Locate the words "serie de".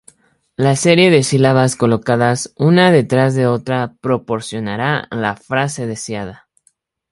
0.75-1.21